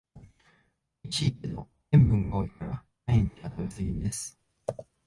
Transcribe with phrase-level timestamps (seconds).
[0.15, 0.19] お
[1.07, 4.35] いしいけど塩分が多いから毎日は食べすぎです